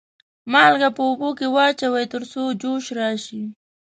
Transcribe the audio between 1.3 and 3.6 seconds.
کې واچوئ تر څو جوش راشي.